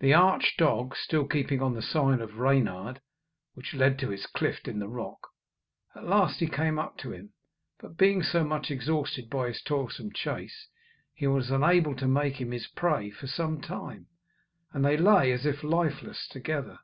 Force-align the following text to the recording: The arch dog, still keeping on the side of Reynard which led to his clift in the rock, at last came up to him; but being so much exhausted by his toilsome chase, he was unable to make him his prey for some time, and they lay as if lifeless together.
The 0.00 0.14
arch 0.14 0.56
dog, 0.56 0.96
still 0.96 1.26
keeping 1.26 1.60
on 1.60 1.74
the 1.74 1.82
side 1.82 2.22
of 2.22 2.38
Reynard 2.38 3.02
which 3.52 3.74
led 3.74 3.98
to 3.98 4.08
his 4.08 4.24
clift 4.24 4.66
in 4.66 4.78
the 4.78 4.88
rock, 4.88 5.28
at 5.94 6.04
last 6.04 6.38
came 6.50 6.78
up 6.78 6.96
to 7.00 7.12
him; 7.12 7.34
but 7.78 7.98
being 7.98 8.22
so 8.22 8.44
much 8.44 8.70
exhausted 8.70 9.28
by 9.28 9.48
his 9.48 9.60
toilsome 9.60 10.10
chase, 10.14 10.68
he 11.12 11.26
was 11.26 11.50
unable 11.50 11.94
to 11.96 12.08
make 12.08 12.40
him 12.40 12.50
his 12.50 12.66
prey 12.66 13.10
for 13.10 13.26
some 13.26 13.60
time, 13.60 14.06
and 14.72 14.86
they 14.86 14.96
lay 14.96 15.30
as 15.32 15.44
if 15.44 15.62
lifeless 15.62 16.26
together. 16.28 16.78